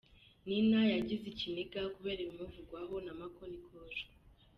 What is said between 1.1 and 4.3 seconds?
ikiniga kubera ibimuvugwaho na Mako Nikoshwa